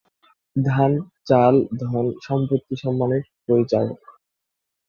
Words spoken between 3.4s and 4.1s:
পরিচায়ক।